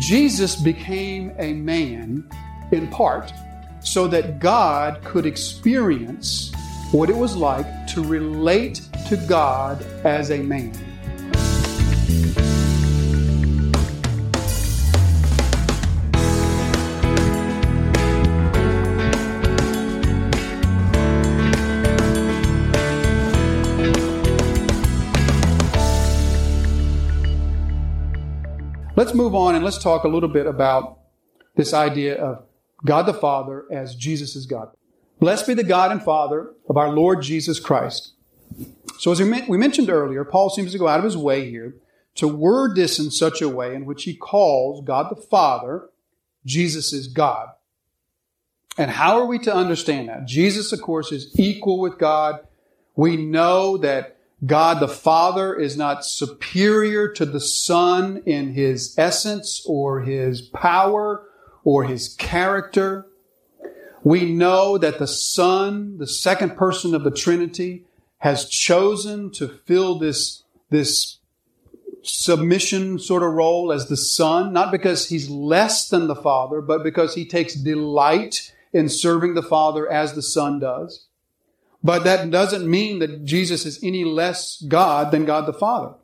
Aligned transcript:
Jesus 0.00 0.56
became 0.56 1.32
a 1.38 1.52
man 1.52 2.26
in 2.72 2.88
part 2.88 3.32
so 3.80 4.08
that 4.08 4.40
God 4.40 5.02
could 5.04 5.26
experience 5.26 6.50
what 6.90 7.10
it 7.10 7.16
was 7.16 7.36
like 7.36 7.86
to 7.88 8.02
relate 8.02 8.80
to 9.08 9.16
God 9.28 9.82
as 10.04 10.30
a 10.30 10.38
man. 10.38 10.89
Let's 29.10 29.18
move 29.18 29.34
on 29.34 29.56
and 29.56 29.64
let's 29.64 29.82
talk 29.82 30.04
a 30.04 30.08
little 30.08 30.28
bit 30.28 30.46
about 30.46 31.00
this 31.56 31.74
idea 31.74 32.14
of 32.14 32.44
God 32.86 33.06
the 33.06 33.12
Father 33.12 33.64
as 33.68 33.96
Jesus 33.96 34.36
is 34.36 34.46
God. 34.46 34.70
Blessed 35.18 35.48
be 35.48 35.54
the 35.54 35.64
God 35.64 35.90
and 35.90 36.00
Father 36.00 36.52
of 36.68 36.76
our 36.76 36.90
Lord 36.90 37.20
Jesus 37.20 37.58
Christ. 37.58 38.12
So, 39.00 39.10
as 39.10 39.20
we 39.20 39.58
mentioned 39.58 39.90
earlier, 39.90 40.24
Paul 40.24 40.48
seems 40.48 40.70
to 40.70 40.78
go 40.78 40.86
out 40.86 41.00
of 41.00 41.04
his 41.04 41.16
way 41.16 41.50
here 41.50 41.74
to 42.14 42.28
word 42.28 42.76
this 42.76 43.00
in 43.00 43.10
such 43.10 43.42
a 43.42 43.48
way 43.48 43.74
in 43.74 43.84
which 43.84 44.04
he 44.04 44.14
calls 44.14 44.84
God 44.84 45.10
the 45.10 45.20
Father, 45.20 45.88
Jesus 46.46 46.92
is 46.92 47.08
God. 47.08 47.48
And 48.78 48.92
how 48.92 49.18
are 49.18 49.26
we 49.26 49.40
to 49.40 49.52
understand 49.52 50.08
that? 50.08 50.26
Jesus, 50.26 50.70
of 50.70 50.80
course, 50.82 51.10
is 51.10 51.36
equal 51.36 51.80
with 51.80 51.98
God. 51.98 52.46
We 52.94 53.16
know 53.16 53.76
that 53.78 54.19
God 54.44 54.80
the 54.80 54.88
Father 54.88 55.54
is 55.54 55.76
not 55.76 56.04
superior 56.04 57.08
to 57.12 57.26
the 57.26 57.40
Son 57.40 58.22
in 58.24 58.54
his 58.54 58.94
essence 58.96 59.62
or 59.66 60.00
his 60.00 60.40
power 60.40 61.26
or 61.62 61.84
his 61.84 62.14
character. 62.14 63.06
We 64.02 64.32
know 64.32 64.78
that 64.78 64.98
the 64.98 65.06
Son, 65.06 65.98
the 65.98 66.06
second 66.06 66.56
person 66.56 66.94
of 66.94 67.04
the 67.04 67.10
Trinity, 67.10 67.84
has 68.18 68.48
chosen 68.48 69.30
to 69.32 69.48
fill 69.48 69.98
this, 69.98 70.44
this 70.70 71.18
submission 72.02 72.98
sort 72.98 73.22
of 73.22 73.32
role 73.32 73.72
as 73.72 73.88
the 73.88 73.96
Son, 73.96 74.54
not 74.54 74.72
because 74.72 75.08
he's 75.08 75.28
less 75.28 75.88
than 75.88 76.06
the 76.06 76.16
Father, 76.16 76.62
but 76.62 76.82
because 76.82 77.14
he 77.14 77.26
takes 77.26 77.54
delight 77.54 78.54
in 78.72 78.88
serving 78.88 79.34
the 79.34 79.42
Father 79.42 79.90
as 79.90 80.14
the 80.14 80.22
Son 80.22 80.58
does. 80.58 81.08
But 81.82 82.04
that 82.04 82.30
doesn't 82.30 82.68
mean 82.68 82.98
that 82.98 83.24
Jesus 83.24 83.64
is 83.64 83.82
any 83.82 84.04
less 84.04 84.62
God 84.62 85.10
than 85.10 85.24
God 85.24 85.46
the 85.46 85.52
Father. 85.52 85.94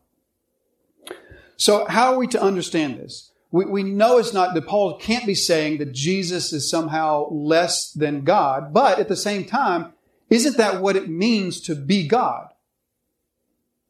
So 1.56 1.86
how 1.86 2.12
are 2.12 2.18
we 2.18 2.27
to 2.28 2.42
understand 2.42 2.98
this? 2.98 3.33
We, 3.50 3.64
we 3.64 3.83
know 3.83 4.18
it's 4.18 4.33
not 4.33 4.55
that 4.55 4.66
Paul 4.66 4.98
can't 4.98 5.27
be 5.27 5.34
saying 5.34 5.78
that 5.78 5.92
Jesus 5.92 6.52
is 6.52 6.68
somehow 6.68 7.28
less 7.30 7.92
than 7.92 8.24
God, 8.24 8.72
but 8.72 8.98
at 8.98 9.08
the 9.08 9.16
same 9.16 9.44
time, 9.44 9.92
isn't 10.28 10.56
that 10.56 10.80
what 10.80 10.96
it 10.96 11.08
means 11.08 11.60
to 11.62 11.74
be 11.74 12.06
God? 12.06 12.48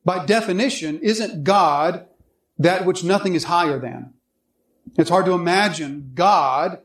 By 0.05 0.25
definition, 0.25 1.01
isn't 1.01 1.45
God 1.45 2.07
that 2.59 2.85
which 2.85 3.03
nothing 3.03 3.35
is 3.35 3.45
higher 3.45 3.79
than? 3.79 4.15
It's 4.97 5.11
hard 5.11 5.27
to 5.27 5.33
imagine 5.33 6.13
God 6.15 6.81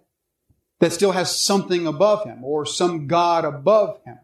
that 0.80 0.92
still 0.92 1.12
has 1.12 1.40
something 1.40 1.86
above 1.86 2.26
him 2.26 2.44
or 2.44 2.66
some 2.66 3.08
God 3.08 3.46
above 3.46 4.00
him. 4.06 4.18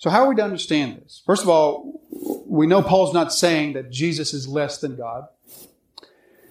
So 0.00 0.08
how 0.08 0.24
are 0.24 0.30
we 0.30 0.36
to 0.36 0.42
understand 0.42 1.02
this? 1.04 1.22
First 1.26 1.42
of 1.42 1.50
all, 1.50 2.00
we 2.46 2.66
know 2.66 2.80
Paul's 2.80 3.12
not 3.12 3.34
saying 3.34 3.74
that 3.74 3.90
Jesus 3.90 4.32
is 4.32 4.48
less 4.48 4.78
than 4.78 4.96
God. 4.96 5.24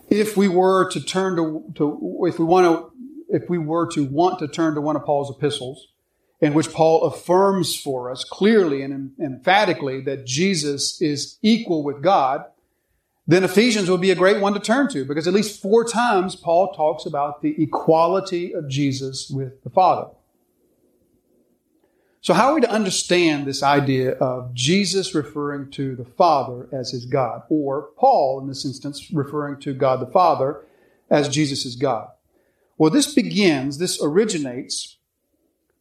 If 0.08 0.38
we 0.38 0.48
were 0.48 0.88
to 0.92 1.02
turn 1.02 1.36
to, 1.38 1.64
to 1.76 2.26
if 2.28 2.38
we 2.38 2.46
want 2.46 2.68
to, 2.68 2.92
if 3.36 3.50
we 3.50 3.58
were 3.58 3.92
to 3.94 4.06
want 4.06 4.38
to 4.40 4.48
turn 4.48 4.76
to 4.76 4.82
one 4.82 4.96
of 4.96 5.04
Paul's 5.04 5.36
epistles, 5.36 5.88
in 6.40 6.54
which 6.54 6.72
Paul 6.72 7.04
affirms 7.06 7.76
for 7.76 8.12
us 8.12 8.24
clearly 8.24 8.84
and 8.84 9.14
emphatically 9.20 10.00
that 10.02 10.28
Jesus 10.28 11.02
is 11.02 11.40
equal 11.42 11.84
with 11.84 12.04
God, 12.04 12.46
then 13.26 13.44
Ephesians 13.44 13.90
would 13.90 14.00
be 14.00 14.12
a 14.12 14.16
great 14.16 14.42
one 14.42 14.54
to 14.54 14.60
turn 14.60 14.90
to 14.90 15.06
because 15.06 15.28
at 15.28 15.34
least 15.34 15.60
four 15.60 15.84
times 15.84 16.36
Paul 16.36 16.72
talks 16.74 17.08
about 17.08 17.42
the 17.42 17.56
equality 17.62 18.54
of 18.54 18.70
Jesus 18.70 19.28
with 19.28 19.64
the 19.64 19.72
Father. 19.72 20.12
So, 22.22 22.34
how 22.34 22.50
are 22.50 22.56
we 22.56 22.62
to 22.62 22.72
understand 22.72 23.46
this 23.46 23.64
idea 23.64 24.12
of 24.12 24.54
Jesus 24.54 25.16
referring 25.16 25.72
to 25.72 25.96
the 25.96 26.04
Father 26.04 26.68
as 26.74 26.92
his 26.92 27.06
God, 27.06 27.44
or 27.50 27.90
Paul, 27.98 28.42
in 28.42 28.48
this 28.48 28.66
instance, 28.66 29.10
referring 29.14 29.62
to 29.62 29.74
God 29.74 30.02
the 30.02 30.12
Father 30.12 30.66
as 31.10 31.30
Jesus 31.30 31.66
is 31.66 31.78
God? 31.78 32.10
Well, 32.78 32.92
this 32.92 33.14
begins, 33.14 33.78
this 33.78 34.00
originates 34.02 34.98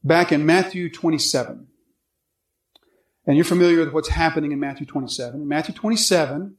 back 0.04 0.30
in 0.30 0.46
Matthew 0.46 0.88
27. 0.88 1.66
And 3.26 3.36
you're 3.36 3.44
familiar 3.44 3.80
with 3.80 3.92
what's 3.92 4.08
happening 4.08 4.52
in 4.52 4.60
Matthew 4.60 4.86
27. 4.86 5.42
In 5.42 5.48
Matthew 5.48 5.74
27, 5.74 6.56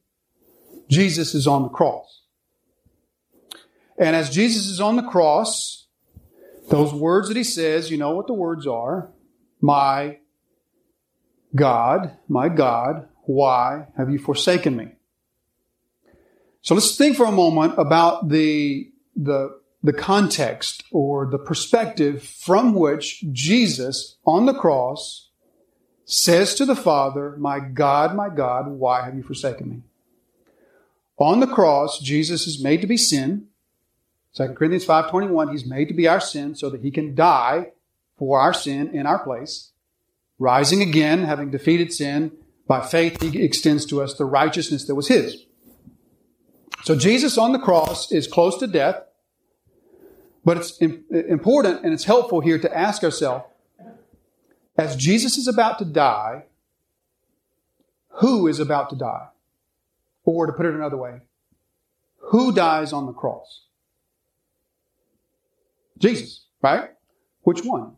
Jesus 0.88 1.34
is 1.34 1.46
on 1.46 1.62
the 1.62 1.68
cross. 1.68 2.22
And 3.98 4.14
as 4.14 4.30
Jesus 4.30 4.66
is 4.66 4.80
on 4.80 4.96
the 4.96 5.02
cross, 5.02 5.86
those 6.68 6.92
words 6.92 7.28
that 7.28 7.36
he 7.36 7.44
says, 7.44 7.90
you 7.90 7.96
know 7.96 8.12
what 8.12 8.26
the 8.26 8.34
words 8.34 8.66
are 8.66 9.10
my 9.60 10.18
God, 11.54 12.16
my 12.28 12.48
God, 12.48 13.08
why 13.24 13.86
have 13.96 14.10
you 14.10 14.18
forsaken 14.18 14.76
me? 14.76 14.92
So 16.62 16.74
let's 16.74 16.96
think 16.96 17.16
for 17.16 17.26
a 17.26 17.32
moment 17.32 17.74
about 17.78 18.28
the, 18.28 18.90
the, 19.16 19.58
the 19.82 19.92
context 19.92 20.84
or 20.92 21.26
the 21.26 21.38
perspective 21.38 22.22
from 22.22 22.74
which 22.74 23.24
Jesus 23.32 24.16
on 24.26 24.46
the 24.46 24.54
cross 24.54 25.30
says 26.04 26.54
to 26.56 26.66
the 26.66 26.76
Father, 26.76 27.36
My 27.38 27.60
God, 27.60 28.14
my 28.14 28.28
God, 28.28 28.68
why 28.68 29.04
have 29.04 29.14
you 29.14 29.22
forsaken 29.22 29.70
me? 29.70 29.82
On 31.18 31.40
the 31.40 31.46
cross, 31.46 32.00
Jesus 32.00 32.46
is 32.46 32.62
made 32.62 32.80
to 32.80 32.86
be 32.86 32.96
sin. 32.96 33.46
2 34.34 34.48
Corinthians 34.48 34.86
5.21, 34.86 35.52
he's 35.52 35.66
made 35.66 35.88
to 35.88 35.94
be 35.94 36.08
our 36.08 36.20
sin 36.20 36.54
so 36.54 36.70
that 36.70 36.82
he 36.82 36.90
can 36.90 37.14
die 37.14 37.72
for 38.20 38.38
our 38.38 38.52
sin 38.52 38.94
in 38.94 39.06
our 39.06 39.18
place. 39.18 39.72
Rising 40.38 40.82
again, 40.82 41.24
having 41.24 41.50
defeated 41.50 41.92
sin, 41.92 42.32
by 42.68 42.86
faith, 42.86 43.20
he 43.20 43.42
extends 43.42 43.84
to 43.86 44.00
us 44.00 44.14
the 44.14 44.24
righteousness 44.24 44.84
that 44.84 44.94
was 44.94 45.08
his. 45.08 45.44
So 46.84 46.94
Jesus 46.94 47.36
on 47.36 47.52
the 47.52 47.58
cross 47.58 48.12
is 48.12 48.28
close 48.28 48.56
to 48.58 48.66
death, 48.66 49.02
but 50.44 50.58
it's 50.58 50.78
important 50.78 51.82
and 51.82 51.92
it's 51.92 52.04
helpful 52.04 52.40
here 52.40 52.58
to 52.58 52.78
ask 52.78 53.02
ourselves, 53.02 53.44
as 54.76 54.96
Jesus 54.96 55.36
is 55.36 55.48
about 55.48 55.78
to 55.78 55.84
die, 55.84 56.44
who 58.20 58.46
is 58.46 58.60
about 58.60 58.90
to 58.90 58.96
die? 58.96 59.28
Or 60.24 60.46
to 60.46 60.52
put 60.52 60.66
it 60.66 60.74
another 60.74 60.96
way, 60.96 61.20
who 62.18 62.52
dies 62.52 62.92
on 62.92 63.06
the 63.06 63.12
cross? 63.12 63.64
Jesus, 65.98 66.46
right? 66.62 66.90
Which 67.42 67.62
one? 67.64 67.96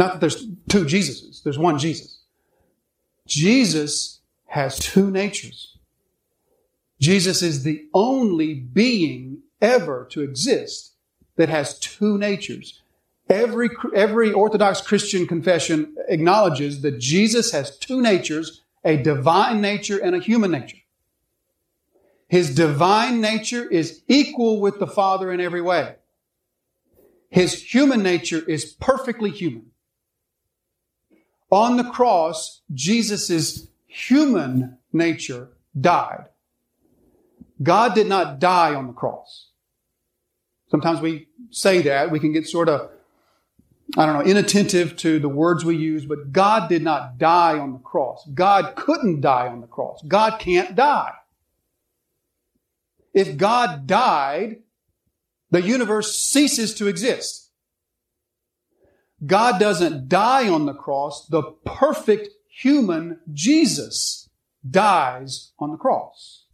Not 0.00 0.14
that 0.14 0.20
there's 0.20 0.46
two 0.70 0.86
Jesuses, 0.86 1.42
there's 1.42 1.58
one 1.58 1.78
Jesus. 1.78 2.22
Jesus 3.26 4.20
has 4.46 4.78
two 4.78 5.10
natures. 5.10 5.76
Jesus 6.98 7.42
is 7.42 7.64
the 7.64 7.84
only 7.92 8.54
being 8.54 9.42
ever 9.60 10.08
to 10.12 10.22
exist 10.22 10.94
that 11.36 11.50
has 11.50 11.78
two 11.78 12.16
natures. 12.16 12.80
Every, 13.28 13.68
every 13.94 14.32
Orthodox 14.32 14.80
Christian 14.80 15.26
confession 15.26 15.94
acknowledges 16.08 16.80
that 16.80 16.98
Jesus 16.98 17.52
has 17.52 17.76
two 17.76 18.00
natures, 18.00 18.62
a 18.82 18.96
divine 18.96 19.60
nature 19.60 19.98
and 19.98 20.16
a 20.16 20.18
human 20.18 20.50
nature. 20.50 20.78
His 22.26 22.54
divine 22.54 23.20
nature 23.20 23.68
is 23.68 24.00
equal 24.08 24.62
with 24.62 24.78
the 24.78 24.86
Father 24.86 25.30
in 25.30 25.42
every 25.42 25.60
way. 25.60 25.96
His 27.28 27.62
human 27.74 28.02
nature 28.02 28.42
is 28.48 28.64
perfectly 28.64 29.30
human. 29.30 29.69
On 31.50 31.76
the 31.76 31.84
cross, 31.84 32.62
Jesus' 32.72 33.68
human 33.86 34.78
nature 34.92 35.50
died. 35.78 36.26
God 37.62 37.94
did 37.94 38.06
not 38.06 38.38
die 38.38 38.74
on 38.74 38.86
the 38.86 38.92
cross. 38.92 39.48
Sometimes 40.70 41.00
we 41.00 41.26
say 41.50 41.82
that. 41.82 42.10
We 42.10 42.20
can 42.20 42.32
get 42.32 42.46
sort 42.46 42.68
of, 42.68 42.90
I 43.96 44.06
don't 44.06 44.14
know, 44.14 44.30
inattentive 44.30 44.96
to 44.98 45.18
the 45.18 45.28
words 45.28 45.64
we 45.64 45.76
use, 45.76 46.06
but 46.06 46.32
God 46.32 46.68
did 46.68 46.82
not 46.82 47.18
die 47.18 47.58
on 47.58 47.72
the 47.72 47.78
cross. 47.78 48.26
God 48.32 48.76
couldn't 48.76 49.20
die 49.20 49.48
on 49.48 49.60
the 49.60 49.66
cross. 49.66 50.00
God 50.06 50.38
can't 50.38 50.76
die. 50.76 51.12
If 53.12 53.36
God 53.36 53.88
died, 53.88 54.58
the 55.50 55.60
universe 55.60 56.16
ceases 56.16 56.74
to 56.74 56.86
exist. 56.86 57.39
God 59.24 59.60
doesn't 59.60 60.08
die 60.08 60.48
on 60.48 60.66
the 60.66 60.74
cross. 60.74 61.26
The 61.26 61.42
perfect 61.64 62.28
human 62.48 63.20
Jesus 63.32 64.28
dies 64.68 65.52
on 65.58 65.70
the 65.70 65.76
cross. 65.76 66.46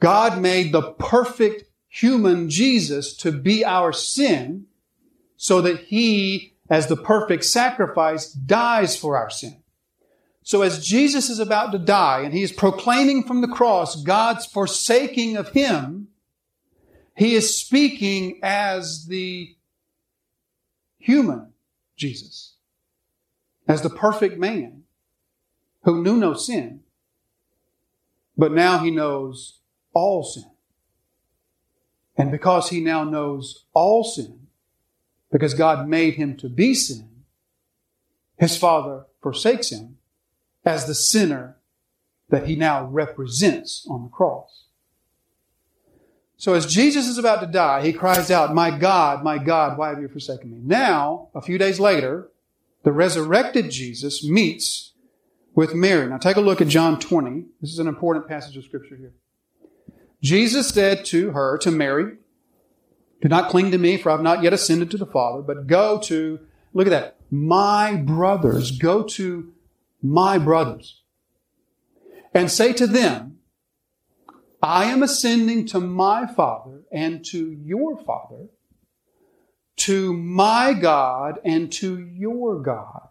God 0.00 0.40
made 0.40 0.72
the 0.72 0.92
perfect 0.92 1.64
human 1.88 2.48
Jesus 2.50 3.16
to 3.18 3.30
be 3.30 3.64
our 3.64 3.92
sin 3.92 4.66
so 5.36 5.60
that 5.60 5.80
he, 5.80 6.54
as 6.70 6.86
the 6.86 6.96
perfect 6.96 7.44
sacrifice, 7.44 8.32
dies 8.32 8.96
for 8.96 9.16
our 9.16 9.30
sin. 9.30 9.62
So 10.44 10.62
as 10.62 10.84
Jesus 10.84 11.30
is 11.30 11.38
about 11.38 11.70
to 11.72 11.78
die 11.78 12.20
and 12.20 12.34
he 12.34 12.42
is 12.42 12.50
proclaiming 12.50 13.22
from 13.24 13.40
the 13.40 13.48
cross 13.48 14.02
God's 14.02 14.46
forsaking 14.46 15.36
of 15.36 15.50
him, 15.50 16.08
he 17.16 17.34
is 17.34 17.56
speaking 17.56 18.40
as 18.42 19.06
the 19.06 19.54
human 21.02 21.52
Jesus, 21.96 22.54
as 23.68 23.82
the 23.82 23.90
perfect 23.90 24.38
man 24.38 24.84
who 25.84 26.02
knew 26.02 26.16
no 26.16 26.34
sin, 26.34 26.80
but 28.36 28.52
now 28.52 28.78
he 28.78 28.90
knows 28.90 29.58
all 29.92 30.22
sin. 30.22 30.50
And 32.16 32.30
because 32.30 32.70
he 32.70 32.80
now 32.80 33.04
knows 33.04 33.64
all 33.72 34.04
sin, 34.04 34.46
because 35.30 35.54
God 35.54 35.88
made 35.88 36.14
him 36.14 36.36
to 36.38 36.48
be 36.48 36.74
sin, 36.74 37.08
his 38.38 38.56
Father 38.56 39.06
forsakes 39.22 39.70
him 39.70 39.98
as 40.64 40.86
the 40.86 40.94
sinner 40.94 41.56
that 42.28 42.46
he 42.46 42.56
now 42.56 42.86
represents 42.86 43.86
on 43.88 44.04
the 44.04 44.08
cross. 44.08 44.66
So 46.42 46.54
as 46.54 46.66
Jesus 46.66 47.06
is 47.06 47.18
about 47.18 47.40
to 47.42 47.46
die, 47.46 47.82
he 47.82 47.92
cries 47.92 48.28
out, 48.28 48.52
My 48.52 48.76
God, 48.76 49.22
my 49.22 49.38
God, 49.38 49.78
why 49.78 49.90
have 49.90 50.00
you 50.00 50.08
forsaken 50.08 50.50
me? 50.50 50.58
Now, 50.60 51.28
a 51.36 51.40
few 51.40 51.56
days 51.56 51.78
later, 51.78 52.32
the 52.82 52.90
resurrected 52.90 53.70
Jesus 53.70 54.24
meets 54.24 54.90
with 55.54 55.72
Mary. 55.72 56.08
Now 56.08 56.18
take 56.18 56.34
a 56.34 56.40
look 56.40 56.60
at 56.60 56.66
John 56.66 56.98
20. 56.98 57.44
This 57.60 57.70
is 57.70 57.78
an 57.78 57.86
important 57.86 58.26
passage 58.26 58.56
of 58.56 58.64
scripture 58.64 58.96
here. 58.96 59.12
Jesus 60.20 60.70
said 60.70 61.04
to 61.04 61.30
her, 61.30 61.58
to 61.58 61.70
Mary, 61.70 62.16
Do 63.20 63.28
not 63.28 63.48
cling 63.48 63.70
to 63.70 63.78
me, 63.78 63.96
for 63.96 64.10
I 64.10 64.14
have 64.14 64.20
not 64.20 64.42
yet 64.42 64.52
ascended 64.52 64.90
to 64.90 64.98
the 64.98 65.06
Father, 65.06 65.42
but 65.42 65.68
go 65.68 66.00
to, 66.00 66.40
look 66.74 66.88
at 66.88 66.90
that, 66.90 67.18
my 67.30 67.94
brothers. 67.94 68.72
Go 68.72 69.04
to 69.04 69.52
my 70.02 70.38
brothers. 70.38 71.02
And 72.34 72.50
say 72.50 72.72
to 72.72 72.88
them, 72.88 73.31
I 74.62 74.84
am 74.84 75.02
ascending 75.02 75.66
to 75.68 75.80
my 75.80 76.26
Father 76.26 76.82
and 76.92 77.24
to 77.26 77.50
your 77.50 77.98
Father, 77.98 78.46
to 79.78 80.12
my 80.12 80.72
God 80.72 81.40
and 81.44 81.72
to 81.72 81.98
your 81.98 82.62
God. 82.62 83.08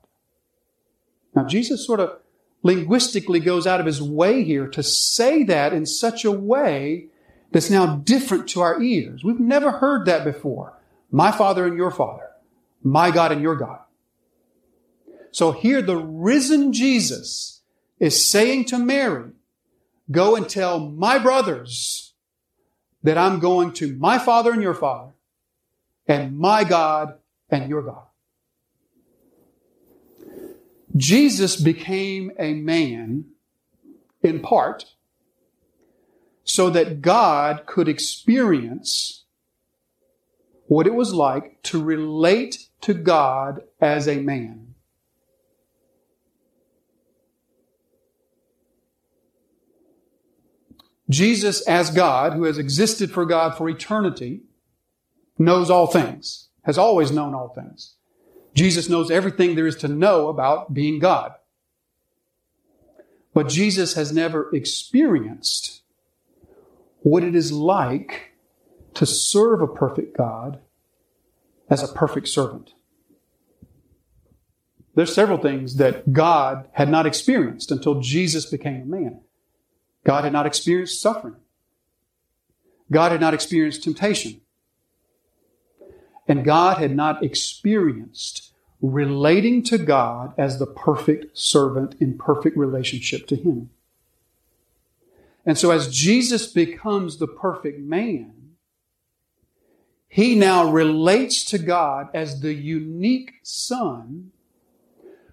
Now, 1.35 1.45
Jesus 1.45 1.85
sort 1.85 1.99
of 1.99 2.19
linguistically 2.63 3.39
goes 3.39 3.67
out 3.67 3.79
of 3.81 3.85
his 3.85 4.01
way 4.01 4.43
here 4.43 4.67
to 4.67 4.81
say 4.81 5.43
that 5.43 5.73
in 5.73 5.85
such 5.85 6.23
a 6.23 6.31
way 6.31 7.07
that's 7.51 7.69
now 7.69 7.97
different 7.97 8.47
to 8.49 8.61
our 8.61 8.81
ears. 8.81 9.23
We've 9.23 9.39
never 9.39 9.71
heard 9.71 10.05
that 10.05 10.23
before. 10.23 10.77
My 11.11 11.31
Father 11.31 11.65
and 11.65 11.75
your 11.75 11.91
Father. 11.91 12.29
My 12.81 13.11
God 13.11 13.33
and 13.33 13.41
your 13.41 13.55
God. 13.55 13.79
So 15.31 15.51
here 15.51 15.81
the 15.81 15.97
risen 15.97 16.71
Jesus 16.71 17.61
is 17.99 18.29
saying 18.29 18.65
to 18.65 18.77
Mary, 18.77 19.31
go 20.11 20.35
and 20.35 20.47
tell 20.47 20.79
my 20.79 21.17
brothers 21.17 22.13
that 23.03 23.17
I'm 23.17 23.39
going 23.39 23.73
to 23.73 23.95
my 23.95 24.19
Father 24.19 24.51
and 24.51 24.61
your 24.61 24.73
Father 24.73 25.11
and 26.07 26.37
my 26.37 26.63
God 26.63 27.15
and 27.49 27.69
your 27.69 27.81
God. 27.81 28.03
Jesus 30.95 31.55
became 31.55 32.31
a 32.37 32.53
man 32.53 33.25
in 34.21 34.41
part 34.41 34.85
so 36.43 36.69
that 36.69 37.01
God 37.01 37.65
could 37.65 37.87
experience 37.87 39.23
what 40.67 40.87
it 40.87 40.93
was 40.93 41.13
like 41.13 41.61
to 41.63 41.81
relate 41.81 42.67
to 42.81 42.93
God 42.93 43.63
as 43.79 44.07
a 44.07 44.19
man. 44.19 44.70
Jesus, 51.11 51.61
as 51.67 51.91
God, 51.91 52.33
who 52.33 52.45
has 52.45 52.57
existed 52.57 53.11
for 53.11 53.25
God 53.25 53.57
for 53.57 53.69
eternity, 53.69 54.43
knows 55.37 55.69
all 55.69 55.87
things, 55.87 56.47
has 56.63 56.77
always 56.77 57.11
known 57.11 57.35
all 57.35 57.49
things. 57.49 57.95
Jesus 58.53 58.89
knows 58.89 59.11
everything 59.11 59.55
there 59.55 59.67
is 59.67 59.75
to 59.77 59.87
know 59.87 60.29
about 60.29 60.73
being 60.73 60.99
God. 60.99 61.33
But 63.33 63.49
Jesus 63.49 63.93
has 63.95 64.11
never 64.11 64.49
experienced 64.53 65.81
what 66.99 67.23
it 67.23 67.35
is 67.35 67.51
like 67.51 68.33
to 68.93 69.05
serve 69.05 69.61
a 69.61 69.67
perfect 69.67 70.17
God 70.17 70.59
as 71.69 71.83
a 71.83 71.93
perfect 71.93 72.27
servant. 72.27 72.73
There's 74.95 75.13
several 75.13 75.37
things 75.37 75.77
that 75.77 76.11
God 76.11 76.67
had 76.73 76.89
not 76.89 77.05
experienced 77.05 77.71
until 77.71 78.01
Jesus 78.01 78.45
became 78.45 78.81
a 78.81 78.85
man. 78.85 79.21
God 80.03 80.23
had 80.23 80.33
not 80.33 80.45
experienced 80.45 81.01
suffering. 81.01 81.35
God 82.91 83.11
had 83.11 83.21
not 83.21 83.33
experienced 83.33 83.83
temptation. 83.83 84.41
And 86.27 86.43
God 86.43 86.77
had 86.77 86.95
not 86.95 87.23
experienced 87.23 88.53
relating 88.81 89.63
to 89.63 89.77
God 89.77 90.33
as 90.37 90.59
the 90.59 90.65
perfect 90.65 91.37
servant 91.37 91.95
in 91.99 92.17
perfect 92.17 92.57
relationship 92.57 93.27
to 93.27 93.35
Him. 93.35 93.69
And 95.45 95.57
so 95.57 95.71
as 95.71 95.93
Jesus 95.93 96.47
becomes 96.47 97.17
the 97.17 97.27
perfect 97.27 97.79
man, 97.79 98.41
he 100.07 100.35
now 100.35 100.69
relates 100.69 101.45
to 101.45 101.57
God 101.57 102.09
as 102.13 102.41
the 102.41 102.53
unique 102.53 103.35
son 103.43 104.31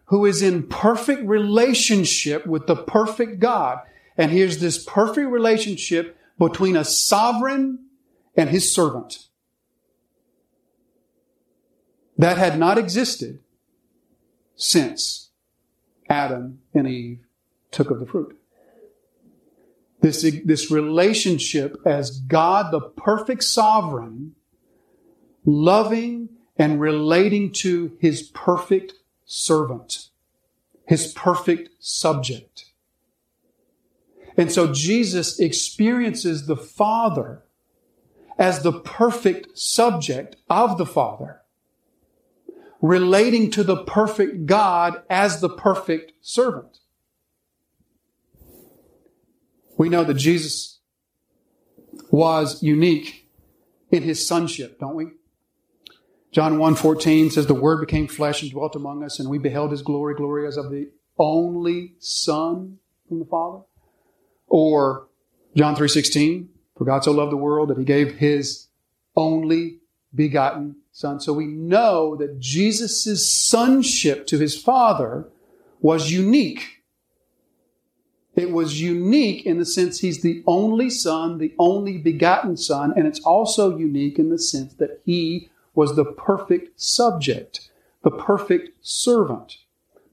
who 0.05 0.25
is 0.25 0.41
in 0.41 0.69
perfect 0.69 1.23
relationship 1.25 2.47
with 2.47 2.69
the 2.69 2.77
perfect 2.77 3.41
God. 3.41 3.81
And 4.19 4.33
here's 4.33 4.59
this 4.59 4.83
perfect 4.83 5.31
relationship 5.31 6.19
between 6.39 6.77
a 6.77 6.85
sovereign 6.85 7.87
and 8.37 8.51
his 8.51 8.75
servant 8.75 9.29
that 12.19 12.37
had 12.37 12.59
not 12.59 12.79
existed 12.79 13.39
since 14.57 15.31
Adam 16.09 16.59
and 16.75 16.89
Eve 16.89 17.21
took 17.71 17.91
of 17.91 18.01
the 18.01 18.07
fruit. 18.07 18.37
This, 20.01 20.23
this 20.45 20.71
relationship 20.71 21.77
as 21.87 22.19
God, 22.21 22.73
the 22.73 22.81
perfect 22.81 23.45
sovereign, 23.45 24.35
loving 25.45 26.29
and 26.57 26.81
relating 26.81 27.53
to 27.53 27.97
his 28.01 28.23
perfect 28.23 28.95
servant, 29.25 30.09
his 30.87 31.13
perfect 31.13 31.71
subject. 31.79 32.68
And 34.39 34.53
so 34.53 34.73
Jesus 34.73 35.41
experiences 35.41 36.47
the 36.47 36.57
Father 36.57 37.43
as 38.39 38.63
the 38.63 38.73
perfect 38.73 39.59
subject 39.59 40.37
of 40.49 40.79
the 40.79 40.87
Father 40.87 41.43
relating 42.81 43.51
to 43.51 43.65
the 43.65 43.83
perfect 43.85 44.47
God 44.47 45.03
as 45.11 45.41
the 45.41 45.49
perfect 45.49 46.13
servant. 46.21 46.79
We 49.77 49.89
know 49.89 50.05
that 50.05 50.15
Jesus 50.15 50.79
was 52.11 52.63
unique 52.63 53.29
in 53.91 54.05
his 54.05 54.27
sonship, 54.27 54.79
don't 54.79 54.95
we? 54.95 55.07
John 56.31 56.59
1.14 56.59 57.33
says, 57.33 57.47
The 57.47 57.55
Word 57.55 57.81
became 57.81 58.07
flesh 58.07 58.43
and 58.43 58.53
dwelt 58.53 58.77
among 58.77 59.03
us, 59.03 59.19
and 59.19 59.29
we 59.29 59.39
beheld 59.39 59.73
his 59.73 59.83
glory, 59.83 60.15
glory 60.15 60.47
as 60.47 60.57
of 60.57 60.71
the 60.71 60.91
only 61.19 61.95
Son 61.99 62.79
from 63.09 63.19
the 63.19 63.25
Father. 63.25 63.65
Or 64.49 65.07
John 65.57 65.77
3.16, 65.77 66.47
For 66.77 66.85
God 66.85 67.05
so 67.05 67.13
loved 67.13 67.33
the 67.33 67.37
world 67.37 67.69
that 67.69 67.79
he 67.79 67.85
gave 67.85 68.17
his 68.17 68.69
only 69.17 69.79
begotten 70.15 70.77
son. 70.93 71.21
So 71.21 71.33
we 71.33 71.47
know 71.47 72.17
that 72.17 72.39
Jesus' 72.39 73.31
sonship 73.31 74.27
to 74.29 74.39
his 74.39 74.61
father 74.61 75.29
was 75.81 76.11
unique. 76.11 76.83
It 78.35 78.53
was 78.53 78.81
unique 78.81 79.45
in 79.45 79.59
the 79.59 79.67
sense 79.67 79.99
he's 79.99 80.23
the 80.23 80.45
only 80.47 80.91
son, 80.91 81.39
the 81.39 81.55
only 81.59 81.99
begotten 81.99 82.57
son, 82.57 82.93
and 82.97 83.07
it's 83.07 83.21
also 83.21 83.77
unique 83.77 84.19
in 84.19 84.31
the 84.31 84.39
sense 84.39 84.75
that 84.75 85.01
he 85.05 85.51
was 85.75 85.97
the 85.97 86.05
perfect 86.05 86.81
subject, 86.81 87.71
the 88.03 88.11
perfect 88.11 88.71
servant, 88.81 89.59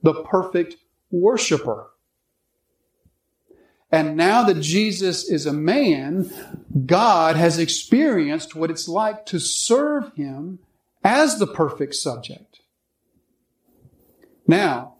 the 0.02 0.14
perfect 0.24 0.76
worshiper. 1.10 1.90
And 3.90 4.16
now 4.16 4.44
that 4.44 4.60
Jesus 4.60 5.28
is 5.28 5.46
a 5.46 5.52
man, 5.52 6.30
God 6.86 7.36
has 7.36 7.58
experienced 7.58 8.54
what 8.54 8.70
it's 8.70 8.88
like 8.88 9.26
to 9.26 9.38
serve 9.38 10.12
him 10.14 10.58
as 11.04 11.38
the 11.38 11.46
perfect 11.46 11.94
subject. 11.94 12.60
Now, 14.46 14.94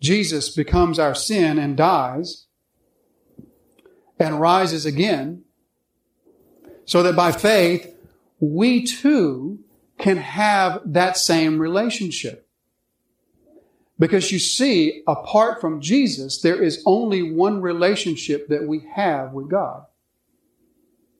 Jesus 0.00 0.48
becomes 0.50 0.98
our 0.98 1.14
sin 1.14 1.58
and 1.58 1.76
dies. 1.76 2.46
and 4.18 4.40
rises 4.40 4.84
again, 4.84 5.44
so 6.84 7.04
that 7.04 7.14
by 7.14 7.30
faith 7.30 7.94
we 8.40 8.84
too 8.84 9.60
can 9.96 10.16
have 10.16 10.80
that 10.84 11.16
same 11.16 11.60
relationship. 11.60 12.47
Because 13.98 14.30
you 14.30 14.38
see, 14.38 15.02
apart 15.08 15.60
from 15.60 15.80
Jesus, 15.80 16.40
there 16.40 16.62
is 16.62 16.82
only 16.86 17.22
one 17.22 17.60
relationship 17.60 18.48
that 18.48 18.66
we 18.66 18.86
have 18.94 19.32
with 19.32 19.50
God. 19.50 19.86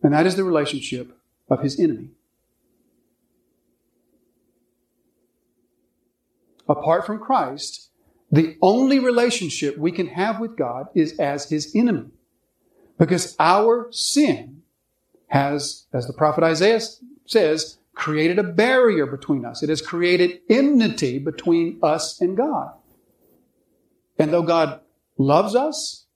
And 0.02 0.12
that 0.12 0.26
is 0.26 0.36
the 0.36 0.44
relationship 0.44 1.16
of 1.50 1.60
his 1.60 1.78
enemy. 1.80 2.10
Apart 6.68 7.04
from 7.04 7.18
Christ, 7.18 7.88
the 8.30 8.56
only 8.60 8.98
relationship 8.98 9.76
we 9.78 9.90
can 9.90 10.08
have 10.08 10.38
with 10.38 10.56
God 10.56 10.88
is 10.94 11.18
as 11.18 11.48
his 11.48 11.74
enemy. 11.74 12.10
Because 12.98 13.34
our 13.38 13.88
sin 13.90 14.62
has, 15.28 15.86
as 15.92 16.06
the 16.06 16.12
prophet 16.12 16.44
Isaiah 16.44 16.80
says, 17.26 17.77
created 17.98 18.38
a 18.38 18.44
barrier 18.44 19.06
between 19.06 19.44
us. 19.44 19.62
It 19.62 19.68
has 19.68 19.82
created 19.82 20.40
enmity 20.48 21.18
between 21.18 21.80
us 21.82 22.20
and 22.20 22.36
God. 22.36 22.72
And 24.18 24.32
though 24.32 24.42
God 24.42 24.80
loves 25.18 25.56
us, 25.56 26.06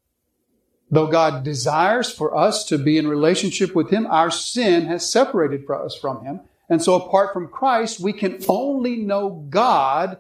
though 0.90 1.08
God 1.08 1.42
desires 1.42 2.10
for 2.10 2.36
us 2.36 2.64
to 2.66 2.78
be 2.78 2.96
in 2.96 3.08
relationship 3.08 3.74
with 3.74 3.90
Him, 3.90 4.06
our 4.06 4.30
sin 4.30 4.86
has 4.86 5.10
separated 5.10 5.68
us 5.68 5.96
from 5.96 6.24
Him. 6.24 6.40
And 6.68 6.80
so 6.80 6.94
apart 6.94 7.32
from 7.32 7.48
Christ, 7.48 7.98
we 7.98 8.12
can 8.12 8.38
only 8.48 8.96
know 8.96 9.44
God 9.50 10.18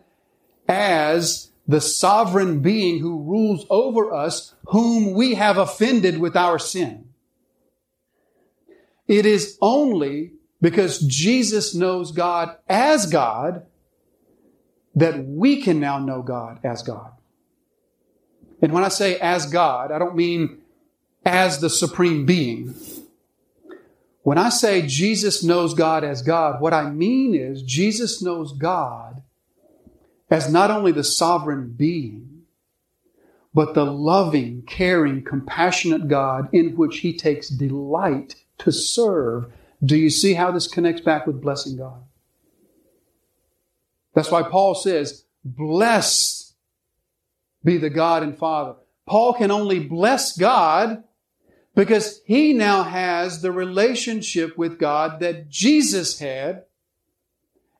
as 0.68 1.52
the 1.68 1.80
sovereign 1.80 2.58
being 2.58 2.98
who 2.98 3.22
rules 3.22 3.66
over 3.70 4.12
us, 4.12 4.54
whom 4.66 5.14
we 5.14 5.34
have 5.34 5.58
offended 5.58 6.18
with 6.18 6.34
our 6.34 6.58
sin. 6.58 7.08
It 9.06 9.26
is 9.26 9.58
only 9.60 10.32
because 10.62 11.00
Jesus 11.00 11.74
knows 11.74 12.12
God 12.12 12.56
as 12.68 13.06
God, 13.06 13.66
that 14.94 15.26
we 15.26 15.60
can 15.60 15.80
now 15.80 15.98
know 15.98 16.22
God 16.22 16.60
as 16.64 16.82
God. 16.82 17.10
And 18.62 18.72
when 18.72 18.84
I 18.84 18.88
say 18.88 19.18
as 19.18 19.46
God, 19.46 19.90
I 19.90 19.98
don't 19.98 20.14
mean 20.14 20.58
as 21.26 21.58
the 21.58 21.68
supreme 21.68 22.24
being. 22.24 22.74
When 24.22 24.38
I 24.38 24.50
say 24.50 24.86
Jesus 24.86 25.42
knows 25.42 25.74
God 25.74 26.04
as 26.04 26.22
God, 26.22 26.60
what 26.60 26.72
I 26.72 26.88
mean 26.88 27.34
is 27.34 27.62
Jesus 27.62 28.22
knows 28.22 28.52
God 28.52 29.20
as 30.30 30.50
not 30.50 30.70
only 30.70 30.92
the 30.92 31.02
sovereign 31.02 31.74
being, 31.76 32.44
but 33.52 33.74
the 33.74 33.84
loving, 33.84 34.62
caring, 34.62 35.24
compassionate 35.24 36.06
God 36.06 36.48
in 36.52 36.76
which 36.76 37.00
he 37.00 37.16
takes 37.16 37.48
delight 37.48 38.36
to 38.58 38.70
serve 38.70 39.52
do 39.84 39.96
you 39.96 40.10
see 40.10 40.34
how 40.34 40.50
this 40.50 40.68
connects 40.68 41.00
back 41.00 41.26
with 41.26 41.42
blessing 41.42 41.76
God? 41.76 42.02
That's 44.14 44.30
why 44.30 44.42
Paul 44.42 44.74
says, 44.74 45.24
Blessed 45.44 46.54
be 47.64 47.78
the 47.78 47.90
God 47.90 48.22
and 48.22 48.38
Father. 48.38 48.76
Paul 49.06 49.34
can 49.34 49.50
only 49.50 49.80
bless 49.80 50.36
God 50.36 51.02
because 51.74 52.20
he 52.24 52.52
now 52.52 52.84
has 52.84 53.42
the 53.42 53.50
relationship 53.50 54.56
with 54.56 54.78
God 54.78 55.18
that 55.20 55.48
Jesus 55.48 56.18
had. 56.20 56.64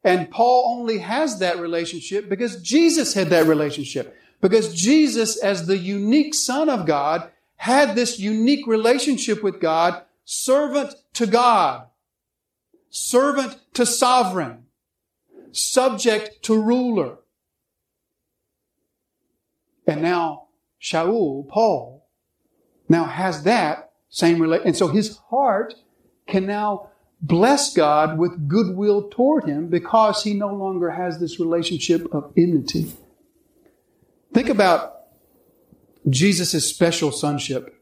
And 0.02 0.30
Paul 0.30 0.78
only 0.80 0.99
has 0.99 1.38
that 1.38 1.61
relationship 1.61 2.28
because 2.28 2.61
Jesus 2.61 3.14
had 3.14 3.28
that 3.28 3.47
relationship. 3.47 4.16
Because 4.40 4.75
Jesus, 4.75 5.37
as 5.37 5.66
the 5.66 5.78
unique 5.78 6.35
Son 6.35 6.68
of 6.68 6.87
God, 6.87 7.30
had 7.54 7.94
this 7.94 8.18
unique 8.18 8.66
relationship 8.66 9.44
with 9.44 9.61
God, 9.61 10.02
servant 10.25 10.94
to 11.12 11.28
God 11.28 11.87
servant 12.92 13.56
to 13.72 13.87
sovereign, 13.87 14.66
subject 15.50 16.42
to 16.44 16.62
ruler. 16.62 17.16
And 19.87 20.02
now 20.02 20.49
Shaul, 20.80 21.49
Paul, 21.49 22.06
now 22.88 23.04
has 23.04 23.44
that 23.44 23.92
same 24.11 24.40
relation. 24.40 24.66
And 24.68 24.76
so 24.76 24.88
his 24.88 25.16
heart 25.30 25.75
can 26.28 26.46
now 26.46 26.90
bless 27.22 27.75
God 27.75 28.18
with 28.18 28.46
goodwill 28.46 29.08
toward 29.08 29.44
him 29.44 29.68
because 29.68 30.22
he 30.22 30.34
no 30.34 30.54
longer 30.54 30.90
has 30.90 31.18
this 31.18 31.40
relationship 31.40 32.12
of 32.12 32.30
enmity. 32.37 32.92
Think 34.34 34.50
about 34.50 34.96
Jesus' 36.11 36.68
special 36.68 37.11
sonship, 37.11 37.75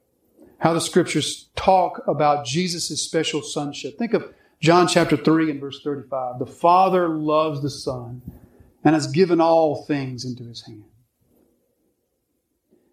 how 0.59 0.73
the 0.73 0.81
scriptures 0.81 1.49
talk 1.57 2.03
about 2.07 2.45
Jesus' 2.45 3.03
special 3.03 3.43
sonship. 3.43 3.99
Think 3.99 4.15
of 4.15 4.33
John 4.61 4.89
chapter 4.89 5.17
3 5.17 5.51
and 5.51 5.61
verse 5.61 5.81
35. 5.83 6.39
The 6.39 6.47
Father 6.47 7.09
loves 7.09 7.63
the 7.63 7.71
Son 7.71 8.21
and 8.85 8.95
has 8.95 9.07
given 9.07 9.41
all 9.41 9.85
things 9.87 10.25
into 10.25 10.45
his 10.45 10.67
hand. 10.67 10.85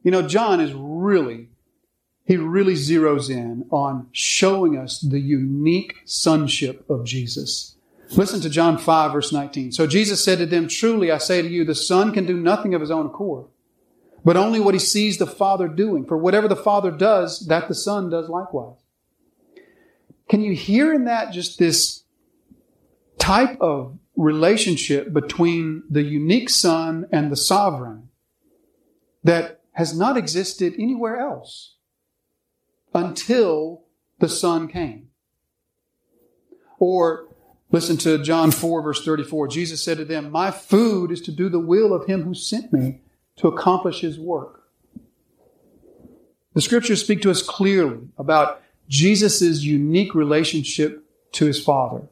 You 0.01 0.11
know, 0.11 0.21
John 0.21 0.61
is 0.61 0.71
really, 0.73 1.49
he 2.23 2.37
really 2.37 2.75
zeroes 2.75 3.29
in 3.29 3.65
on 3.69 4.07
showing 4.13 4.77
us 4.77 4.99
the 4.99 5.19
unique 5.19 5.95
sonship 6.05 6.89
of 6.89 7.05
Jesus. 7.05 7.75
Listen 8.11 8.39
to 8.39 8.49
John 8.49 8.77
5 8.77 9.11
verse 9.11 9.33
19. 9.33 9.73
So 9.73 9.85
Jesus 9.85 10.23
said 10.23 10.37
to 10.37 10.45
them, 10.45 10.69
Truly 10.69 11.11
I 11.11 11.17
say 11.17 11.41
to 11.41 11.49
you, 11.49 11.65
the 11.65 11.75
Son 11.75 12.13
can 12.13 12.25
do 12.25 12.37
nothing 12.37 12.73
of 12.73 12.79
his 12.79 12.91
own 12.91 13.07
accord, 13.07 13.47
but 14.23 14.37
only 14.37 14.61
what 14.61 14.73
he 14.73 14.79
sees 14.79 15.17
the 15.17 15.27
Father 15.27 15.67
doing. 15.67 16.05
For 16.05 16.17
whatever 16.17 16.47
the 16.47 16.55
Father 16.55 16.91
does, 16.91 17.45
that 17.47 17.67
the 17.67 17.75
Son 17.75 18.09
does 18.09 18.29
likewise. 18.29 18.86
Can 20.29 20.41
you 20.41 20.53
hear 20.53 20.93
in 20.93 21.05
that 21.05 21.31
just 21.31 21.57
this 21.57 22.03
type 23.17 23.57
of 23.61 23.97
relationship 24.15 25.13
between 25.13 25.83
the 25.89 26.03
unique 26.03 26.49
Son 26.49 27.07
and 27.11 27.31
the 27.31 27.35
sovereign 27.35 28.09
that 29.23 29.61
has 29.73 29.97
not 29.97 30.17
existed 30.17 30.73
anywhere 30.77 31.19
else 31.19 31.75
until 32.93 33.83
the 34.19 34.29
Son 34.29 34.67
came? 34.67 35.09
Or 36.79 37.27
listen 37.71 37.97
to 37.97 38.21
John 38.23 38.51
4, 38.51 38.81
verse 38.81 39.03
34. 39.03 39.47
Jesus 39.47 39.83
said 39.83 39.97
to 39.97 40.05
them, 40.05 40.31
My 40.31 40.51
food 40.51 41.11
is 41.11 41.21
to 41.21 41.31
do 41.31 41.49
the 41.49 41.59
will 41.59 41.93
of 41.93 42.05
him 42.05 42.23
who 42.23 42.33
sent 42.33 42.73
me 42.73 43.01
to 43.37 43.47
accomplish 43.47 44.01
his 44.01 44.19
work. 44.19 44.63
The 46.53 46.61
scriptures 46.61 47.01
speak 47.01 47.21
to 47.21 47.31
us 47.31 47.43
clearly 47.43 48.07
about 48.17 48.61
Jesus' 48.87 49.63
unique 49.63 50.15
relationship 50.15 51.03
to 51.33 51.45
his 51.45 51.63
Father. 51.63 52.07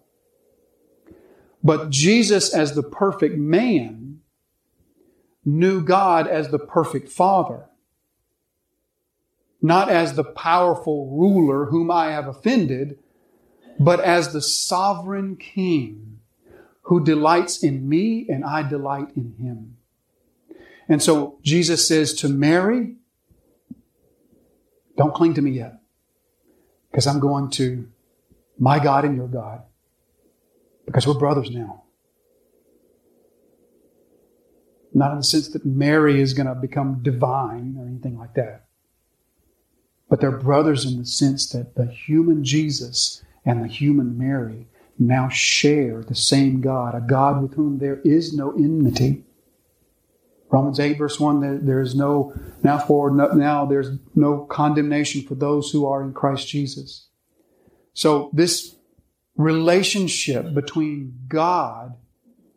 But 1.64 1.90
Jesus, 1.90 2.54
as 2.54 2.76
the 2.76 2.84
perfect 2.84 3.38
man, 3.38 4.20
knew 5.44 5.82
God 5.82 6.28
as 6.28 6.50
the 6.50 6.60
perfect 6.60 7.10
Father, 7.10 7.66
not 9.62 9.90
as 9.90 10.14
the 10.14 10.24
powerful 10.24 11.10
ruler 11.18 11.66
whom 11.66 11.90
I 11.90 12.12
have 12.12 12.28
offended, 12.28 13.00
but 13.80 14.00
as 14.00 14.32
the 14.32 14.42
sovereign 14.42 15.38
King 15.38 16.20
who 16.84 17.04
delights 17.04 17.64
in 17.64 17.88
me 17.90 18.28
and 18.30 18.44
I 18.44 18.68
delight 18.68 19.10
in 19.16 19.36
him. 19.40 19.78
And 20.88 21.02
so 21.02 21.40
Jesus 21.42 21.88
says 21.88 22.14
to 22.16 22.30
Mary, 22.30 22.96
Don't 24.98 25.14
cling 25.14 25.34
to 25.34 25.42
me 25.42 25.52
yet. 25.52 25.80
Because 26.96 27.08
I'm 27.08 27.20
going 27.20 27.50
to 27.50 27.90
my 28.58 28.82
God 28.82 29.04
and 29.04 29.18
your 29.18 29.28
God. 29.28 29.64
Because 30.86 31.06
we're 31.06 31.16
brothers 31.16 31.52
now. 31.52 31.84
Not 34.94 35.12
in 35.12 35.18
the 35.18 35.24
sense 35.26 35.50
that 35.50 35.66
Mary 35.66 36.22
is 36.22 36.34
going 36.34 36.48
to 36.48 36.56
become 36.56 37.04
divine 37.04 37.76
or 37.78 37.86
anything 37.86 38.18
like 38.18 38.36
that. 38.36 38.68
But 40.10 40.22
they're 40.22 40.32
brothers 40.32 40.86
in 40.86 40.98
the 40.98 41.06
sense 41.06 41.50
that 41.50 41.76
the 41.76 41.88
human 41.88 42.46
Jesus 42.46 43.22
and 43.44 43.62
the 43.62 43.68
human 43.68 44.18
Mary 44.18 44.68
now 44.98 45.28
share 45.28 46.02
the 46.02 46.16
same 46.16 46.62
God, 46.62 46.96
a 46.96 47.02
God 47.02 47.42
with 47.42 47.56
whom 47.56 47.80
there 47.80 48.00
is 48.06 48.34
no 48.34 48.52
enmity. 48.52 49.26
Romans 50.50 50.80
8, 50.80 50.98
verse 50.98 51.20
1, 51.20 51.66
there, 51.66 51.82
is 51.82 51.96
no, 51.96 52.34
now 52.64 52.78
for, 52.78 53.12
now 53.12 53.66
there's 53.66 53.90
no 54.14 54.46
condemnation 54.46 55.24
for 55.24 55.36
those 55.36 55.72
who 55.72 55.86
are 55.86 56.04
in 56.04 56.14
Christ 56.14 56.48
Jesus. 56.48 57.08
So 57.94 58.30
this 58.32 58.76
relationship 59.36 60.54
between 60.54 61.20
God, 61.28 61.96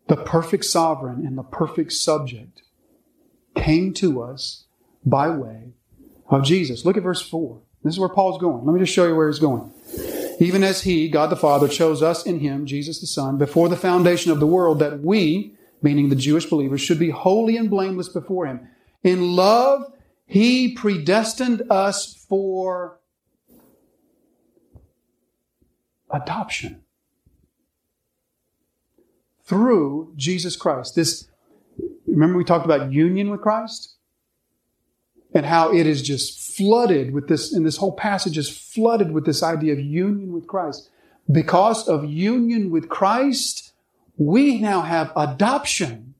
the 0.06 0.16
perfect 0.16 0.64
sovereign, 0.64 1.26
and 1.26 1.36
the 1.36 1.42
perfect 1.42 1.92
subject 1.92 2.62
came 3.56 3.92
to 3.94 4.22
us 4.22 4.66
by 5.04 5.30
way 5.30 5.72
of 6.28 6.44
Jesus. 6.44 6.84
Look 6.84 6.96
at 6.96 7.02
verse 7.02 7.22
4. 7.22 7.60
This 7.82 7.94
is 7.94 8.00
where 8.00 8.08
Paul's 8.08 8.40
going. 8.40 8.64
Let 8.64 8.74
me 8.74 8.80
just 8.80 8.92
show 8.92 9.06
you 9.06 9.16
where 9.16 9.28
he's 9.28 9.38
going. 9.38 9.72
Even 10.40 10.62
as 10.62 10.82
he, 10.82 11.08
God 11.08 11.30
the 11.30 11.36
Father, 11.36 11.68
chose 11.68 12.02
us 12.02 12.24
in 12.24 12.40
him, 12.40 12.66
Jesus 12.66 13.00
the 13.00 13.06
Son, 13.06 13.38
before 13.38 13.68
the 13.68 13.76
foundation 13.76 14.30
of 14.30 14.40
the 14.40 14.46
world, 14.46 14.78
that 14.78 15.00
we, 15.00 15.54
meaning 15.82 16.08
the 16.08 16.16
Jewish 16.16 16.46
believers, 16.46 16.80
should 16.80 16.98
be 16.98 17.10
holy 17.10 17.56
and 17.56 17.70
blameless 17.70 18.08
before 18.08 18.46
Him. 18.46 18.68
In 19.02 19.36
love, 19.36 19.92
He 20.26 20.74
predestined 20.74 21.62
us 21.70 22.14
for 22.28 22.98
adoption 26.10 26.82
through 29.44 30.12
Jesus 30.16 30.56
Christ. 30.56 30.94
This, 30.94 31.28
remember 32.06 32.36
we 32.36 32.44
talked 32.44 32.66
about 32.66 32.92
union 32.92 33.30
with 33.30 33.40
Christ? 33.40 33.94
And 35.34 35.44
how 35.44 35.72
it 35.72 35.86
is 35.86 36.02
just 36.02 36.56
flooded 36.56 37.12
with 37.12 37.28
this, 37.28 37.52
and 37.52 37.64
this 37.64 37.76
whole 37.76 37.92
passage 37.92 38.38
is 38.38 38.48
flooded 38.48 39.12
with 39.12 39.26
this 39.26 39.42
idea 39.42 39.74
of 39.74 39.80
union 39.80 40.32
with 40.32 40.46
Christ. 40.46 40.90
Because 41.30 41.86
of 41.86 42.06
union 42.06 42.70
with 42.70 42.88
Christ, 42.88 43.67
we 44.18 44.60
now 44.60 44.82
have 44.82 45.12
adoption. 45.16 46.14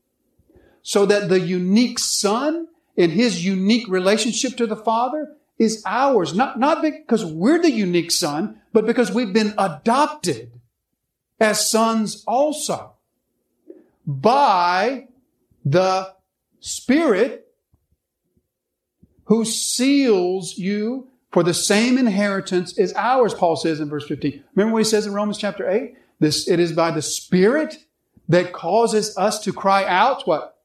So 0.82 1.04
that 1.04 1.28
the 1.28 1.40
unique 1.40 1.98
Son 1.98 2.68
in 2.96 3.10
his 3.10 3.44
unique 3.44 3.86
relationship 3.88 4.56
to 4.56 4.66
the 4.66 4.76
Father 4.76 5.36
is 5.58 5.82
ours. 5.84 6.34
Not, 6.34 6.58
not 6.58 6.80
because 6.80 7.24
we're 7.24 7.60
the 7.60 7.70
unique 7.70 8.10
Son, 8.10 8.60
but 8.72 8.86
because 8.86 9.12
we've 9.12 9.32
been 9.32 9.52
adopted 9.58 10.50
as 11.38 11.68
sons 11.68 12.24
also 12.26 12.94
by 14.06 15.08
the 15.64 16.14
Spirit 16.60 17.46
who 19.24 19.44
seals 19.44 20.56
you 20.56 21.08
for 21.30 21.42
the 21.42 21.54
same 21.54 21.98
inheritance 21.98 22.78
is 22.78 22.94
ours, 22.94 23.34
Paul 23.34 23.56
says 23.56 23.80
in 23.80 23.90
verse 23.90 24.06
15. 24.06 24.42
Remember 24.54 24.72
what 24.72 24.78
he 24.78 24.84
says 24.84 25.06
in 25.06 25.12
Romans 25.12 25.36
chapter 25.36 25.68
8? 25.68 25.94
This, 26.18 26.48
it 26.48 26.58
is 26.58 26.72
by 26.72 26.90
the 26.90 27.02
Spirit 27.02 27.84
that 28.28 28.52
causes 28.52 29.16
us 29.16 29.40
to 29.40 29.52
cry 29.52 29.84
out, 29.84 30.26
what? 30.26 30.58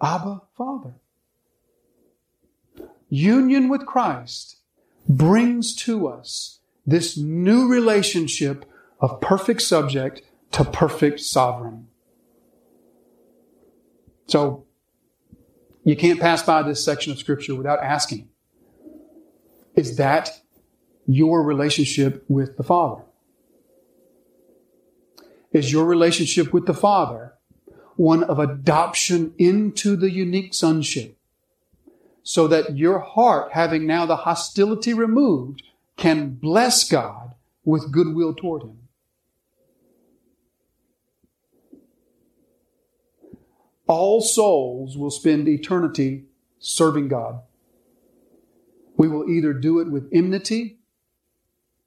Abba, 0.00 0.42
Father. 0.56 0.94
Union 3.08 3.68
with 3.68 3.86
Christ 3.86 4.58
brings 5.08 5.74
to 5.76 6.08
us 6.08 6.60
this 6.86 7.16
new 7.16 7.68
relationship 7.68 8.64
of 9.00 9.20
perfect 9.20 9.62
subject 9.62 10.22
to 10.52 10.64
perfect 10.64 11.20
sovereign. 11.20 11.88
So, 14.26 14.64
you 15.84 15.96
can't 15.96 16.20
pass 16.20 16.42
by 16.42 16.62
this 16.62 16.84
section 16.84 17.12
of 17.12 17.18
Scripture 17.18 17.54
without 17.54 17.82
asking 17.82 18.28
Is 19.76 19.96
that 19.96 20.40
your 21.06 21.42
relationship 21.42 22.24
with 22.28 22.56
the 22.56 22.64
Father? 22.64 23.05
Is 25.52 25.72
your 25.72 25.84
relationship 25.84 26.52
with 26.52 26.66
the 26.66 26.74
Father 26.74 27.34
one 27.96 28.24
of 28.24 28.38
adoption 28.38 29.34
into 29.38 29.96
the 29.96 30.10
unique 30.10 30.54
sonship? 30.54 31.16
So 32.22 32.48
that 32.48 32.76
your 32.76 32.98
heart, 32.98 33.52
having 33.52 33.86
now 33.86 34.04
the 34.04 34.16
hostility 34.16 34.92
removed, 34.92 35.62
can 35.96 36.30
bless 36.30 36.88
God 36.88 37.34
with 37.64 37.92
goodwill 37.92 38.34
toward 38.34 38.62
Him. 38.62 38.86
all 43.86 44.20
souls 44.20 44.96
will 44.96 45.10
spend 45.10 45.48
eternity 45.48 46.24
serving 46.58 47.08
God. 47.08 47.40
We 48.96 49.08
will 49.08 49.28
either 49.28 49.52
do 49.52 49.78
it 49.80 49.90
with 49.90 50.08
enmity 50.12 50.78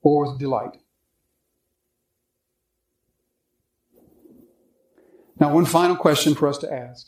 or 0.02 0.30
with 0.30 0.40
delight. 0.40 0.78
Now, 5.40 5.54
one 5.54 5.66
final 5.66 5.96
question 5.96 6.36
for 6.36 6.48
us 6.48 6.58
to 6.60 6.72
ask. 6.72 7.08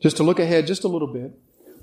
Just 0.00 0.16
to 0.16 0.22
look 0.22 0.38
ahead 0.38 0.66
just 0.66 0.84
a 0.84 0.88
little 0.88 1.12
bit. 1.12 1.32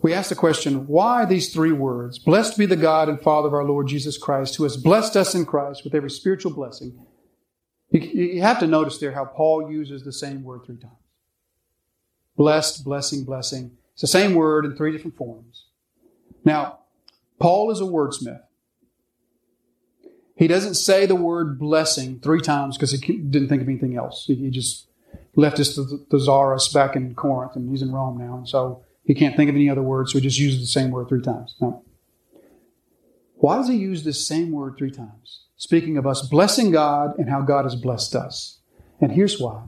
We 0.02 0.14
ask 0.14 0.30
the 0.30 0.36
question, 0.36 0.88
why 0.88 1.26
these 1.26 1.54
three 1.54 1.72
words? 1.72 2.18
Blessed 2.18 2.58
be 2.58 2.66
the 2.66 2.76
God 2.76 3.08
and 3.08 3.22
Father 3.22 3.48
of 3.48 3.54
our 3.54 3.64
Lord 3.64 3.88
Jesus 3.88 4.18
Christ, 4.18 4.56
who 4.56 4.64
has 4.64 4.76
blessed 4.76 5.16
us 5.16 5.36
in 5.36 5.46
Christ 5.46 5.84
with 5.84 5.94
every 5.94 6.10
spiritual 6.10 6.52
blessing. 6.52 7.06
You, 7.92 8.42
have 8.42 8.60
to 8.60 8.68
notice 8.68 8.98
there 8.98 9.12
how 9.12 9.26
Paul 9.26 9.72
uses 9.72 10.04
the 10.04 10.14
same 10.14 10.44
word 10.44 10.62
three 10.66 10.78
times. 10.78 10.94
Blessed, 12.36 12.84
blessing, 12.84 13.26
blessing. 13.26 13.72
It's 13.94 14.02
the 14.02 14.08
same 14.08 14.34
word 14.34 14.66
in 14.66 14.76
three 14.76 14.92
different 14.92 15.18
forms. 15.18 15.66
Now, 16.44 16.80
Paul 17.40 17.70
is 17.70 17.82
a 17.82 17.84
wordsmith. 17.84 18.42
He 20.36 20.48
doesn't 20.48 20.76
say 20.76 21.06
the 21.06 21.16
word 21.16 21.60
blessing 21.60 22.20
three 22.20 22.42
times 22.42 22.78
because 22.78 22.92
he 22.92 23.18
didn't 23.18 23.50
think 23.50 23.62
of 23.62 23.68
anything 23.68 23.96
else. 23.96 24.26
He 24.26 24.50
just 24.50 24.88
left 25.36 25.58
his 25.58 25.80
thesaurus 26.10 26.72
back 26.74 26.96
in 26.96 27.16
Corinth 27.16 27.56
and 27.56 27.70
he's 27.70 27.82
in 27.82 27.92
Rome 27.92 28.18
now. 28.18 28.38
And 28.38 28.48
so 28.48 28.84
he 29.04 29.14
can't 29.14 29.36
think 29.36 29.50
of 29.50 29.56
any 29.56 29.70
other 29.70 29.82
word, 29.82 30.10
so 30.10 30.18
he 30.18 30.24
just 30.24 30.40
uses 30.40 30.60
the 30.60 30.68
same 30.68 30.92
word 30.92 31.10
three 31.10 31.22
times. 31.22 31.56
Why 33.36 33.56
does 33.56 33.68
he 33.68 33.76
use 33.76 34.04
this 34.04 34.26
same 34.26 34.52
word 34.52 34.76
three 34.78 34.92
times? 34.92 35.46
Speaking 35.56 35.98
of 35.98 36.06
us 36.06 36.28
blessing 36.28 36.72
God 36.72 37.18
and 37.18 37.30
how 37.30 37.42
God 37.42 37.66
has 37.66 37.76
blessed 37.76 38.16
us. 38.16 38.60
And 39.00 39.12
here's 39.12 39.40
why. 39.40 39.64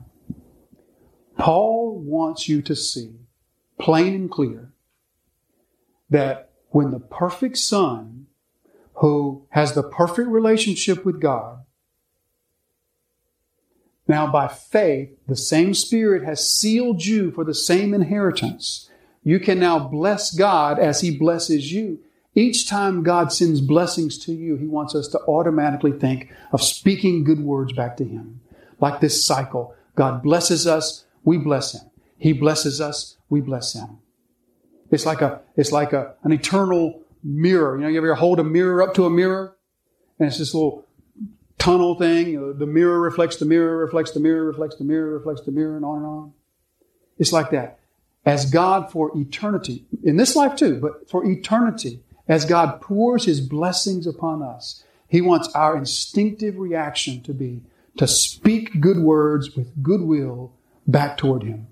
Paul 1.38 1.98
wants 1.98 2.48
you 2.48 2.62
to 2.62 2.76
see, 2.76 3.16
plain 3.80 4.14
and 4.14 4.30
clear, 4.30 4.72
that 6.08 6.52
when 6.68 6.92
the 6.92 7.00
perfect 7.00 7.58
Son, 7.58 8.26
who 8.94 9.46
has 9.50 9.74
the 9.74 9.82
perfect 9.82 10.28
relationship 10.28 11.04
with 11.04 11.20
God, 11.20 11.63
now 14.06 14.30
by 14.30 14.48
faith, 14.48 15.10
the 15.26 15.36
same 15.36 15.74
Spirit 15.74 16.24
has 16.24 16.50
sealed 16.50 17.04
you 17.04 17.30
for 17.30 17.44
the 17.44 17.54
same 17.54 17.94
inheritance. 17.94 18.90
You 19.22 19.40
can 19.40 19.58
now 19.58 19.78
bless 19.78 20.34
God 20.34 20.78
as 20.78 21.00
He 21.00 21.16
blesses 21.16 21.72
you. 21.72 22.00
Each 22.34 22.68
time 22.68 23.02
God 23.02 23.32
sends 23.32 23.60
blessings 23.60 24.18
to 24.24 24.32
you, 24.32 24.56
He 24.56 24.66
wants 24.66 24.94
us 24.94 25.08
to 25.08 25.20
automatically 25.20 25.92
think 25.92 26.30
of 26.52 26.62
speaking 26.62 27.24
good 27.24 27.40
words 27.40 27.72
back 27.72 27.96
to 27.98 28.04
Him. 28.04 28.40
Like 28.80 29.00
this 29.00 29.24
cycle. 29.24 29.74
God 29.94 30.22
blesses 30.22 30.66
us, 30.66 31.04
we 31.22 31.38
bless 31.38 31.72
him. 31.72 31.90
He 32.18 32.32
blesses 32.32 32.80
us, 32.80 33.16
we 33.28 33.40
bless 33.40 33.72
him. 33.72 33.98
It's 34.90 35.06
like 35.06 35.22
a, 35.22 35.40
it's 35.56 35.72
like 35.72 35.92
a, 35.92 36.14
an 36.22 36.32
eternal 36.32 37.02
mirror. 37.22 37.76
You 37.76 37.82
know, 37.82 37.88
you 37.88 37.98
ever 37.98 38.14
hold 38.14 38.38
a 38.40 38.44
mirror 38.44 38.82
up 38.82 38.94
to 38.94 39.06
a 39.06 39.10
mirror? 39.10 39.56
And 40.18 40.28
it's 40.28 40.38
this 40.38 40.54
little 40.54 40.84
tunnel 41.64 41.94
thing. 41.94 42.58
The 42.58 42.66
mirror 42.66 43.00
reflects 43.00 43.36
the 43.36 43.46
mirror, 43.46 43.78
reflects 43.78 44.12
the 44.12 44.20
mirror, 44.20 44.44
reflects 44.44 44.76
the 44.76 44.84
mirror, 44.84 45.14
reflects 45.14 45.42
the 45.42 45.52
mirror, 45.52 45.76
and 45.76 45.84
on 45.84 45.98
and 45.98 46.06
on. 46.06 46.32
It's 47.18 47.32
like 47.32 47.50
that. 47.50 47.78
As 48.26 48.50
God 48.50 48.90
for 48.90 49.10
eternity, 49.16 49.84
in 50.02 50.16
this 50.16 50.34
life 50.34 50.56
too, 50.56 50.80
but 50.80 51.08
for 51.10 51.24
eternity, 51.24 52.00
as 52.26 52.44
God 52.44 52.80
pours 52.80 53.24
his 53.24 53.40
blessings 53.40 54.06
upon 54.06 54.42
us, 54.42 54.82
he 55.08 55.20
wants 55.20 55.48
our 55.54 55.76
instinctive 55.76 56.58
reaction 56.58 57.22
to 57.22 57.34
be 57.34 57.62
to 57.96 58.06
speak 58.06 58.80
good 58.80 58.98
words 58.98 59.56
with 59.56 59.82
goodwill 59.82 60.52
back 60.86 61.16
toward 61.16 61.42
Him. 61.44 61.68